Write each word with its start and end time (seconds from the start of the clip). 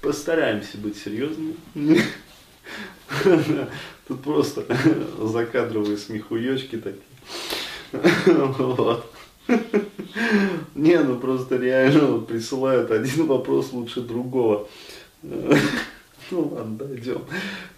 Постараемся 0.00 0.78
быть 0.78 0.96
серьезными. 0.96 1.56
Тут 4.08 4.22
просто 4.22 4.64
закадровые 5.20 5.96
смехуёчки 5.96 6.76
такие. 6.76 7.02
Вот. 8.58 9.12
Не, 10.74 11.00
ну 11.00 11.18
просто 11.18 11.56
реально 11.56 12.20
присылают 12.20 12.90
один 12.90 13.26
вопрос 13.26 13.72
лучше 13.72 14.00
другого. 14.00 14.68
Ну 15.22 15.58
ладно, 16.30 16.76
дойдем. 16.76 17.22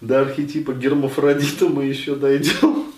До 0.01 0.21
архетипа 0.21 0.73
гермафродита 0.73 1.67
мы 1.67 1.85
еще 1.85 2.15
дойдем. 2.15 2.91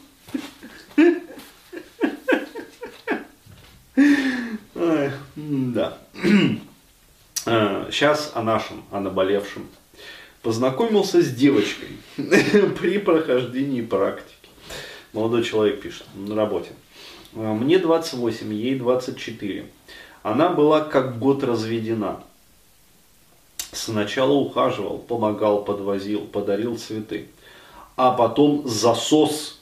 Ой, 4.76 5.12
да. 5.36 5.98
Сейчас 8.02 8.31
о 8.33 8.41
нашем, 8.41 8.83
о 8.89 8.99
наболевшем. 8.99 9.67
Познакомился 10.41 11.21
с 11.21 11.30
девочкой 11.30 11.89
при 12.17 12.98
прохождении 12.98 13.84
практики. 13.84 14.49
Молодой 15.13 15.43
человек 15.43 15.84
пишет 15.84 16.07
на 16.16 16.34
работе. 16.34 16.71
Мне 17.34 17.77
28, 17.77 18.52
ей 18.55 18.73
24. 18.73 19.67
Она 20.23 20.49
была 20.49 20.81
как 20.81 21.20
год 21.20 21.43
разведена. 21.43 22.23
Сначала 23.71 24.31
ухаживал, 24.31 24.98
помогал, 24.98 25.63
подвозил, 25.63 26.21
подарил 26.21 26.79
цветы. 26.79 27.27
А 27.98 28.13
потом 28.13 28.68
засос. 28.68 29.60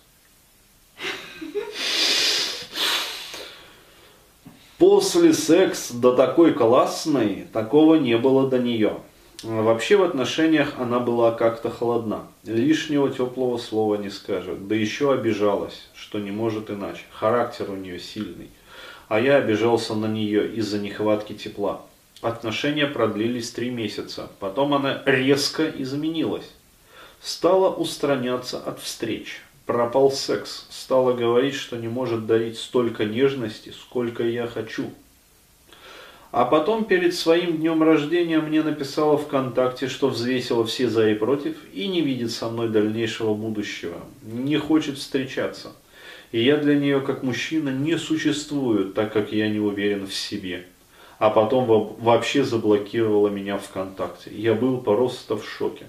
После 4.80 5.34
секс 5.34 5.92
до 5.92 6.16
такой 6.16 6.54
классной, 6.54 7.48
такого 7.52 7.96
не 7.96 8.18
было 8.18 8.50
до 8.50 8.60
нее. 8.60 9.02
Вообще 9.44 9.98
в 9.98 10.04
отношениях 10.04 10.76
она 10.78 11.02
была 11.02 11.34
как-то 11.34 11.70
холодна. 11.70 12.22
Лишнего 12.46 13.10
теплого 13.10 13.58
слова 13.58 13.96
не 13.96 14.10
скажет. 14.10 14.70
Да 14.70 14.76
еще 14.76 15.12
обижалась, 15.12 15.90
что 15.94 16.20
не 16.20 16.32
может 16.32 16.72
иначе. 16.72 17.02
Характер 17.12 17.70
у 17.70 17.76
нее 17.76 18.00
сильный. 18.00 18.50
А 19.10 19.20
я 19.20 19.36
обижался 19.36 19.96
на 19.96 20.06
нее 20.06 20.50
из-за 20.54 20.80
нехватки 20.80 21.34
тепла. 21.34 21.82
Отношения 22.22 22.88
продлились 22.88 23.52
три 23.52 23.72
месяца. 23.72 24.30
Потом 24.40 24.74
она 24.74 25.04
резко 25.06 25.70
изменилась. 25.70 26.50
Стала 27.20 27.70
устраняться 27.70 28.60
от 28.60 28.80
встреч. 28.80 29.42
Пропал 29.70 30.12
секс. 30.12 30.66
Стала 30.72 31.14
говорить, 31.14 31.54
что 31.54 31.78
не 31.78 31.88
может 31.88 32.26
дарить 32.26 32.58
столько 32.58 33.06
нежности, 33.06 33.72
сколько 33.80 34.24
я 34.24 34.48
хочу. 34.48 34.90
А 36.32 36.46
потом 36.46 36.86
перед 36.86 37.14
своим 37.14 37.58
днем 37.58 37.84
рождения 37.84 38.40
мне 38.40 38.64
написала 38.64 39.16
ВКонтакте, 39.16 39.88
что 39.88 40.08
взвесила 40.08 40.66
все 40.66 40.90
за 40.90 41.12
и 41.12 41.14
против 41.14 41.56
и 41.72 41.88
не 41.88 42.02
видит 42.02 42.32
со 42.32 42.50
мной 42.50 42.70
дальнейшего 42.70 43.36
будущего. 43.36 44.00
Не 44.24 44.58
хочет 44.58 44.98
встречаться. 44.98 45.74
И 46.32 46.44
я 46.44 46.58
для 46.58 46.76
нее 46.76 47.00
как 47.00 47.22
мужчина 47.22 47.70
не 47.70 47.96
существую, 48.00 48.92
так 48.92 49.14
как 49.14 49.32
я 49.32 49.50
не 49.50 49.60
уверен 49.60 50.08
в 50.08 50.16
себе. 50.16 50.66
А 51.20 51.30
потом 51.30 51.68
вообще 52.00 52.44
заблокировала 52.44 53.28
меня 53.28 53.60
ВКонтакте. 53.60 54.32
Я 54.34 54.56
был 54.56 54.82
просто 54.82 55.38
в 55.38 55.48
шоке. 55.48 55.86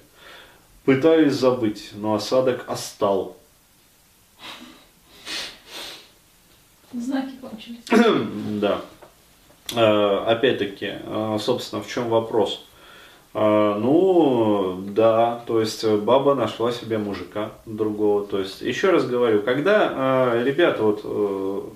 Пытаюсь 0.85 1.33
забыть, 1.33 1.93
но 1.95 2.13
осадок 2.13 2.67
остал. 2.69 3.40
Знаки 6.93 7.33
кончились. 7.41 7.85
да. 8.61 8.81
Э, 9.77 10.25
опять-таки, 10.27 10.95
э, 11.05 11.39
собственно, 11.41 11.83
в 11.83 11.89
чем 11.89 12.09
вопрос? 12.09 12.65
Э, 13.35 13.79
ну, 13.79 14.83
да, 14.89 15.43
то 15.47 15.61
есть 15.61 15.87
баба 15.87 16.35
нашла 16.35 16.73
себе 16.73 16.99
мужика 16.99 17.53
другого. 17.67 18.27
То 18.27 18.41
есть, 18.41 18.61
еще 18.63 18.91
раз 18.91 19.07
говорю, 19.07 19.43
когда, 19.43 20.35
ребята, 20.43 20.83
вот 20.83 21.75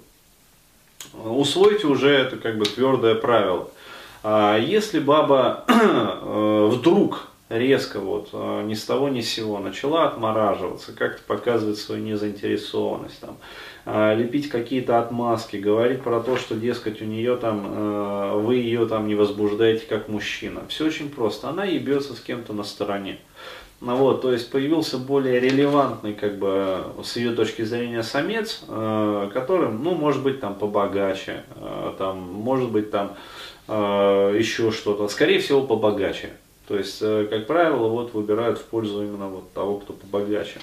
усвойте 1.24 1.86
уже 1.86 2.10
это 2.10 2.36
как 2.36 2.58
бы 2.58 2.64
твердое 2.64 3.14
правило. 3.14 3.68
Если 4.58 4.98
баба 4.98 5.64
вдруг 6.72 7.28
резко 7.48 8.00
вот 8.00 8.32
ни 8.32 8.74
с 8.74 8.84
того 8.84 9.08
ни 9.08 9.20
с 9.20 9.28
сего 9.28 9.58
начала 9.58 10.06
отмораживаться, 10.06 10.92
как-то 10.92 11.22
показывать 11.22 11.78
свою 11.78 12.02
незаинтересованность, 12.02 13.20
там, 13.20 13.36
а, 13.86 14.14
лепить 14.14 14.48
какие-то 14.48 14.98
отмазки, 14.98 15.56
говорить 15.56 16.02
про 16.02 16.20
то, 16.20 16.36
что, 16.36 16.54
дескать, 16.54 17.02
у 17.02 17.04
нее 17.04 17.36
там, 17.36 17.66
э, 17.66 18.40
вы 18.40 18.56
ее 18.56 18.86
там 18.86 19.06
не 19.06 19.14
возбуждаете 19.14 19.84
как 19.86 20.08
мужчина. 20.08 20.62
Все 20.68 20.86
очень 20.86 21.10
просто. 21.10 21.50
Она 21.50 21.64
ебется 21.64 22.14
с 22.14 22.20
кем-то 22.20 22.54
на 22.54 22.64
стороне. 22.64 23.18
Ну 23.82 23.96
вот, 23.96 24.22
то 24.22 24.32
есть 24.32 24.50
появился 24.50 24.96
более 24.96 25.38
релевантный, 25.38 26.14
как 26.14 26.38
бы, 26.38 26.82
с 27.04 27.16
ее 27.16 27.32
точки 27.34 27.60
зрения 27.60 28.02
самец, 28.02 28.62
э, 28.66 29.30
которым, 29.34 29.84
ну, 29.84 29.94
может 29.94 30.22
быть, 30.22 30.40
там 30.40 30.54
побогаче, 30.54 31.44
э, 31.56 31.92
там, 31.98 32.18
может 32.20 32.70
быть, 32.70 32.90
там 32.90 33.16
еще 33.66 34.72
что-то, 34.72 35.08
скорее 35.08 35.38
всего, 35.38 35.62
побогаче. 35.62 36.34
То 36.68 36.76
есть, 36.76 37.00
как 37.00 37.46
правило, 37.46 37.88
вот 37.88 38.14
выбирают 38.14 38.58
в 38.58 38.64
пользу 38.64 39.02
именно 39.02 39.28
вот 39.28 39.52
того, 39.52 39.78
кто 39.78 39.92
побогаче. 39.92 40.60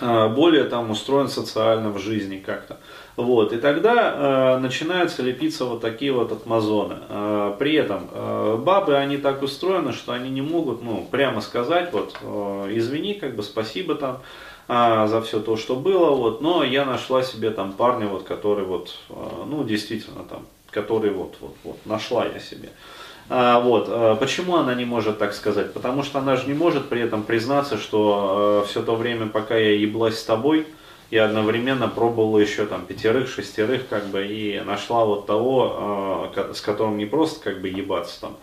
А, 0.00 0.28
более 0.28 0.64
там 0.64 0.90
устроен 0.90 1.28
социально 1.28 1.90
в 1.90 1.98
жизни 1.98 2.38
как-то. 2.38 2.78
Вот, 3.16 3.52
и 3.52 3.58
тогда 3.58 4.54
э, 4.56 4.58
начинаются 4.58 5.22
лепиться 5.22 5.66
вот 5.66 5.82
такие 5.82 6.10
вот 6.12 6.32
атмазоны. 6.32 6.96
Э, 7.08 7.54
при 7.58 7.74
этом 7.74 8.08
э, 8.10 8.56
бабы, 8.64 8.96
они 8.96 9.18
так 9.18 9.42
устроены, 9.42 9.92
что 9.92 10.12
они 10.12 10.30
не 10.30 10.40
могут, 10.40 10.82
ну, 10.82 11.06
прямо 11.10 11.42
сказать, 11.42 11.92
вот, 11.92 12.16
э, 12.22 12.70
извини, 12.72 13.14
как 13.14 13.36
бы 13.36 13.42
спасибо 13.42 13.94
там 13.94 14.22
э, 14.68 15.06
за 15.06 15.20
все 15.20 15.40
то, 15.40 15.58
что 15.58 15.76
было, 15.76 16.10
вот, 16.12 16.40
но 16.40 16.64
я 16.64 16.86
нашла 16.86 17.22
себе 17.22 17.50
там 17.50 17.72
парня, 17.72 18.06
вот, 18.06 18.22
который 18.22 18.64
вот, 18.64 18.94
э, 19.10 19.14
ну, 19.46 19.64
действительно 19.64 20.24
там, 20.24 20.46
который 20.70 21.10
вот, 21.10 21.34
вот, 21.40 21.56
вот, 21.62 21.76
нашла 21.84 22.24
я 22.24 22.38
себе. 22.38 22.70
Э, 22.70 23.09
а, 23.32 23.60
вот. 23.60 23.86
А, 23.88 24.16
почему 24.16 24.56
она 24.56 24.74
не 24.74 24.84
может 24.84 25.18
так 25.18 25.32
сказать? 25.34 25.72
Потому 25.72 26.02
что 26.02 26.18
она 26.18 26.34
же 26.34 26.48
не 26.48 26.54
может 26.54 26.88
при 26.88 27.00
этом 27.00 27.22
признаться, 27.22 27.78
что 27.78 28.64
э, 28.64 28.68
все 28.68 28.82
то 28.82 28.96
время, 28.96 29.28
пока 29.28 29.56
я 29.56 29.76
еблась 29.76 30.18
с 30.18 30.24
тобой, 30.24 30.66
я 31.12 31.26
одновременно 31.26 31.86
пробовала 31.86 32.38
еще 32.38 32.66
там 32.66 32.84
пятерых, 32.86 33.28
шестерых, 33.28 33.86
как 33.88 34.06
бы, 34.06 34.26
и 34.26 34.60
нашла 34.66 35.04
вот 35.04 35.26
того, 35.26 36.32
э, 36.34 36.54
с 36.54 36.60
которым 36.60 36.98
не 36.98 37.06
просто 37.06 37.40
как 37.40 37.60
бы 37.60 37.68
ебаться 37.68 38.20
там 38.20 38.36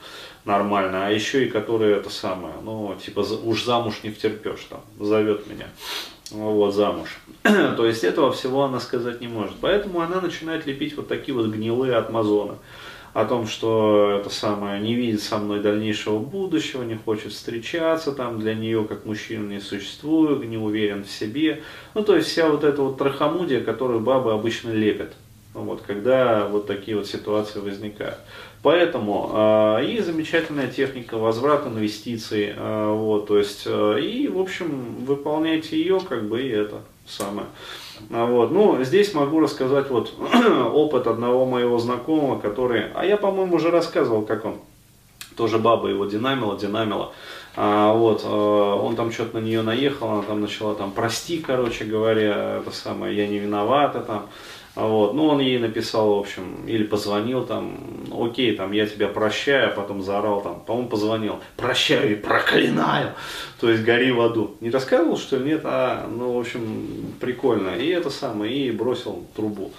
нормально, 0.46 1.08
а 1.08 1.12
еще 1.12 1.46
и 1.46 1.50
который 1.50 1.92
это 1.92 2.09
самое, 2.09 2.54
ну, 2.64 2.96
типа, 3.04 3.25
уж 3.44 3.66
замуж 3.66 3.96
не 4.04 4.09
втерпешь 4.09 4.68
там, 4.69 4.80
зовет 4.98 5.48
меня 5.48 5.68
вот, 6.31 6.74
замуж. 6.74 7.09
То 7.44 7.86
есть 7.86 8.04
этого 8.04 8.31
всего 8.31 8.64
она 8.64 8.80
сказать 8.80 9.22
не 9.22 9.28
может. 9.28 9.56
Поэтому 9.62 10.02
она 10.02 10.22
начинает 10.22 10.66
лепить 10.66 10.96
вот 10.96 11.08
такие 11.08 11.36
вот 11.36 11.48
гнилые 11.48 11.96
отмазоны 11.96 12.56
о 13.17 13.25
том, 13.25 13.47
что 13.47 14.19
это 14.19 14.29
самое 14.29 14.79
не 14.79 14.94
видит 14.94 15.23
со 15.23 15.39
мной 15.39 15.59
дальнейшего 15.59 16.19
будущего, 16.19 16.83
не 16.83 16.94
хочет 16.94 17.31
встречаться, 17.31 18.11
там 18.11 18.39
для 18.39 18.53
нее 18.53 18.83
как 18.83 19.05
мужчина 19.05 19.53
не 19.53 19.59
существует, 19.59 20.47
не 20.47 20.59
уверен 20.59 21.03
в 21.03 21.09
себе. 21.09 21.63
Ну, 21.95 22.03
то 22.03 22.16
есть 22.16 22.27
вся 22.27 22.47
вот 22.47 22.63
эта 22.63 22.79
вот 22.79 23.00
трахомудия, 23.00 23.61
которую 23.61 24.01
бабы 24.01 24.33
обычно 24.33 24.69
лепят, 24.69 25.16
вот, 25.56 25.81
когда 25.81 26.47
вот 26.47 26.67
такие 26.67 26.95
вот 26.95 27.07
ситуации 27.07 27.59
возникают. 27.59 28.19
Поэтому 28.61 29.31
э, 29.33 29.85
и 29.88 30.00
замечательная 30.00 30.67
техника 30.67 31.17
возврата 31.17 31.69
инвестиций, 31.69 32.53
э, 32.56 32.91
вот, 32.91 33.29
то 33.29 33.39
есть, 33.39 33.63
э, 33.66 34.00
и, 34.00 34.27
в 34.27 34.39
общем, 34.39 35.03
выполняйте 35.06 35.75
ее, 35.75 36.00
как 36.07 36.29
бы, 36.29 36.44
и 36.44 36.50
это 36.50 36.83
самое. 37.07 37.47
А 38.12 38.25
вот. 38.25 38.51
Ну, 38.51 38.84
здесь 38.84 39.13
могу 39.13 39.40
рассказать 39.40 39.90
вот 39.90 40.13
опыт 40.73 41.07
одного 41.07 41.45
моего 41.45 41.79
знакомого, 41.79 42.40
который, 42.40 42.91
а 42.94 43.06
я, 43.06 43.18
по-моему, 43.18 43.56
уже 43.56 43.72
рассказывал, 43.72 44.23
как 44.23 44.45
он, 44.45 44.59
тоже 45.35 45.57
баба 45.59 45.88
его 45.88 46.06
динамила, 46.06 46.57
динамила. 46.57 47.13
А, 47.56 47.92
вот, 47.94 48.24
э, 48.24 48.27
он 48.27 48.95
там 48.95 49.12
что-то 49.12 49.39
на 49.39 49.44
нее 49.44 49.63
наехал, 49.63 50.12
она 50.12 50.21
там 50.21 50.42
начала 50.42 50.75
там, 50.75 50.92
прости, 50.92 51.39
короче 51.39 51.86
говоря, 51.86 52.59
это 52.59 52.71
самое, 52.71 53.18
я 53.18 53.27
не 53.27 53.39
виновата 53.39 54.01
там. 54.01 54.27
А 54.77 54.85
вот, 54.85 55.15
ну, 55.15 55.25
он 55.25 55.39
ей 55.39 55.57
написал, 55.57 56.18
в 56.18 56.19
общем, 56.19 56.68
или 56.68 56.83
позвонил 56.83 57.44
там, 57.44 57.79
окей, 58.15 58.56
там, 58.56 58.71
я 58.74 58.85
тебя 58.85 59.07
прощаю, 59.07 59.69
а 59.69 59.71
потом 59.71 60.03
заорал 60.03 60.41
там, 60.41 60.59
по-моему, 60.59 60.88
позвонил, 60.88 61.39
прощаю 61.56 62.12
и 62.12 62.15
проклинаю, 62.15 63.13
то 63.59 63.71
есть 63.71 63.83
гори 63.83 64.12
в 64.12 64.21
аду. 64.21 64.56
Не 64.62 64.69
рассказывал, 64.69 65.18
что 65.18 65.38
ли? 65.38 65.45
Нет, 65.45 65.62
а, 65.63 66.07
ну, 66.07 66.33
в 66.33 66.39
общем, 66.39 67.15
прикольно. 67.19 67.69
И 67.69 67.88
это 67.88 68.12
самое, 68.12 68.56
и 68.56 68.69
бросил 68.69 69.25
трубу. 69.35 69.71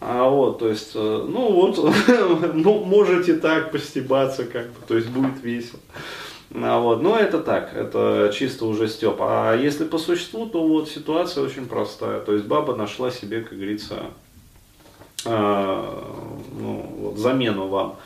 А 0.00 0.28
вот, 0.28 0.58
то 0.58 0.68
есть, 0.68 0.90
э, 0.96 1.26
ну 1.26 1.50
вот, 1.50 1.78
ну, 2.54 2.84
можете 2.84 3.36
так 3.36 3.72
постебаться 3.72 4.44
как 4.44 4.66
бы, 4.66 4.86
то 4.86 4.96
есть 4.96 5.08
будет 5.08 5.42
весело. 5.42 5.80
А 6.54 6.78
вот, 6.78 7.00
но 7.00 7.18
это 7.18 7.38
так, 7.38 7.74
это 7.74 8.30
чисто 8.34 8.66
уже 8.66 8.88
степ. 8.88 9.16
А 9.20 9.56
если 9.56 9.84
по 9.84 9.96
существу, 9.96 10.44
то 10.44 10.62
вот 10.66 10.90
ситуация 10.90 11.42
очень 11.42 11.64
простая. 11.64 12.20
То 12.20 12.34
есть 12.34 12.44
баба 12.44 12.76
нашла 12.76 13.10
себе, 13.10 13.40
как 13.40 13.56
говорится, 13.56 14.10
ну, 15.24 16.94
вот, 16.98 17.18
замену 17.18 17.68
вам. 17.68 17.96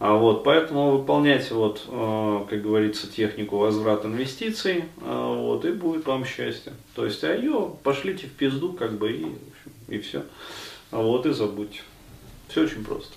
А 0.00 0.14
вот, 0.14 0.44
поэтому 0.44 0.96
выполняйте, 0.96 1.52
вот, 1.52 1.84
э, 1.86 2.44
как 2.48 2.62
говорится, 2.62 3.06
технику 3.06 3.58
возврата 3.58 4.08
инвестиций, 4.08 4.86
э, 5.02 5.34
вот, 5.38 5.66
и 5.66 5.72
будет 5.72 6.06
вам 6.06 6.24
счастье. 6.24 6.72
То 6.94 7.04
есть, 7.04 7.22
а 7.22 7.34
ее 7.34 7.70
пошлите 7.82 8.26
в 8.26 8.32
пизду, 8.32 8.72
как 8.72 8.96
бы, 8.96 9.12
и, 9.12 9.26
и 9.88 9.98
все. 9.98 10.22
А 10.90 11.02
вот, 11.02 11.26
и 11.26 11.32
забудьте. 11.32 11.80
Все 12.48 12.62
очень 12.62 12.82
просто. 12.82 13.12